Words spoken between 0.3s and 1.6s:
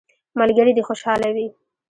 ملګري دي خوشحاله وي.